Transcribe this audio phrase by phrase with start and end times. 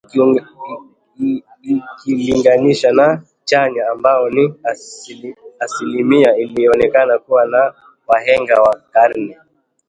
[1.71, 3.07] ikilinganishwa na
[3.49, 4.43] chanya ambazo ni
[5.63, 7.73] asilimia Alionelea kuwe na
[8.07, 9.37] wahenga wa karne